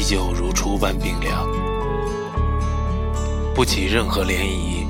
[0.00, 1.46] 依旧如初般冰凉。
[3.54, 4.86] 不起任何涟漪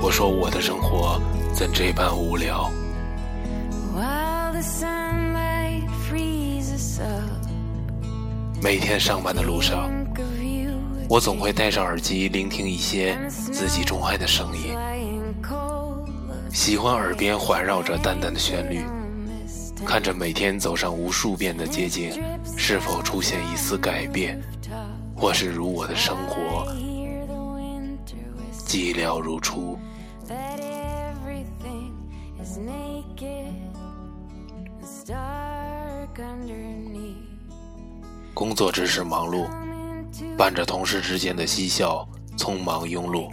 [0.00, 1.20] 我说我的生活
[1.52, 2.72] 怎这般无聊。
[8.62, 9.90] 每天上班的路上
[11.10, 14.74] 我总会戴上耳机聆听一些自己钟爱的声音
[16.50, 18.82] 喜欢耳边环绕着淡淡的旋律。
[19.84, 22.12] 看着每天走上无数遍的街景，
[22.56, 24.40] 是否出现一丝改变，
[25.14, 26.66] 或是如我的生活
[28.66, 29.78] 寂寥如初。
[38.34, 39.46] 工作之时忙碌，
[40.36, 42.06] 伴着同事之间的嬉笑，
[42.36, 43.30] 匆忙庸碌。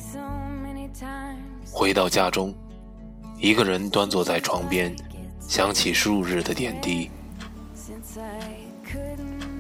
[1.72, 2.54] 回到家中，
[3.38, 4.96] 一个人端坐在床边，
[5.54, 7.12] 想起数日的点滴，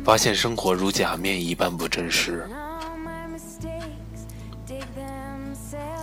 [0.04, 2.50] 发现生活如假面一般不真实。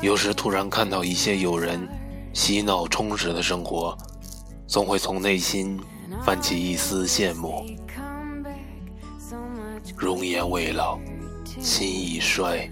[0.00, 1.88] 有时突然看到一些友人
[2.32, 3.98] 嬉闹充实的生活，
[4.64, 5.76] 总会从内心
[6.22, 7.66] 泛起一丝羡慕。
[9.96, 11.00] 容颜未老，
[11.60, 12.70] 心已衰。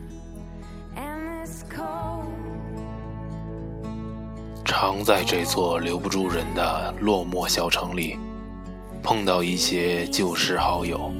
[4.80, 8.16] 常在这座留不住人的落寞小城里，
[9.02, 11.12] 碰到一些旧时好友，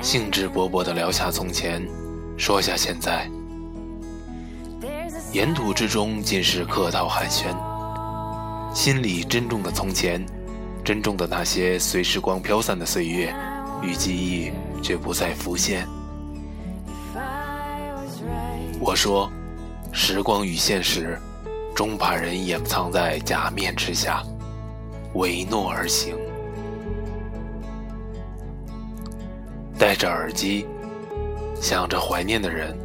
[0.00, 1.86] 兴致勃勃地聊下从前，
[2.38, 3.30] 说下现在，
[5.30, 7.54] 言吐之中尽是客套寒暄，
[8.74, 10.24] 心里珍重的从前。
[10.82, 13.30] 珍重的那些随时光飘散的岁月
[13.82, 14.50] 与记忆，
[14.82, 15.86] 却不再浮现。
[18.80, 19.30] 我说，
[19.96, 21.16] 时光与现实，
[21.72, 24.24] 终把人掩藏在假面之下，
[25.14, 26.16] 唯诺而行。
[29.78, 30.66] 戴着耳机，
[31.60, 32.76] 想着怀念的人，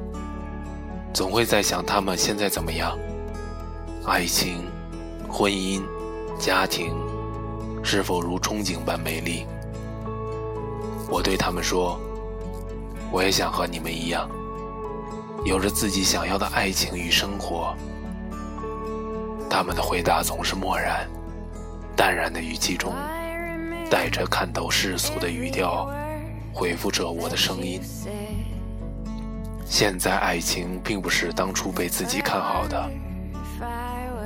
[1.11, 2.95] 总会在想他们现在怎么样？
[4.05, 4.63] 爱情、
[5.27, 5.81] 婚姻、
[6.37, 6.93] 家庭。
[7.81, 9.47] 是否如憧憬般美丽？
[11.09, 11.99] 我对他们说
[13.09, 14.29] ：“我也想和你们一样，
[15.45, 17.75] 有着自己想要的爱情与生活。”
[19.49, 21.07] 他们的回答总是漠然、
[21.95, 22.93] 淡然的语气中，
[23.89, 25.89] 带着看透世俗的语调，
[26.53, 27.81] 回复着我的声音。
[29.65, 32.91] 现在爱情并不是当初被自己看好的，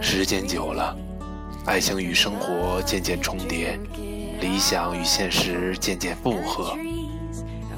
[0.02, 0.96] 时间久了。
[1.66, 3.80] 爱情与生活渐渐重叠，
[4.42, 6.78] 理想与现实渐渐复合，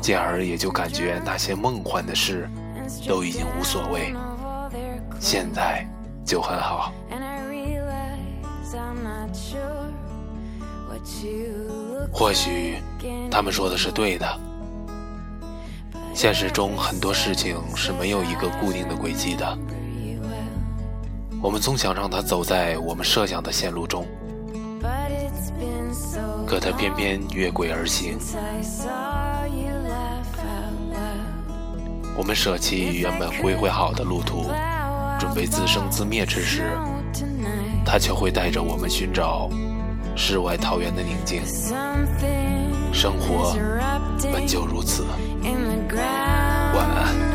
[0.02, 2.50] 进而也就感觉那些梦幻的事
[3.08, 4.14] 都已经无所谓，
[5.20, 5.86] 现在
[6.26, 6.92] 就很好。
[12.12, 12.78] 或许
[13.30, 14.40] 他们说的是对的，
[16.14, 19.58] 现实中很多事情是没有一个固定的轨迹的。
[21.42, 24.08] 我们总想让他走在我们设想的线路中，
[26.48, 28.18] 可他偏偏越轨而行。
[32.18, 34.50] 我们舍弃原本规划好的路途，
[35.20, 36.64] 准备自生自灭之时，
[37.86, 39.50] 他却会带着我们寻找
[40.16, 41.42] 世外桃源的宁静。
[42.94, 43.54] 生活
[44.32, 45.06] 本就如此。
[46.74, 47.35] 晚安。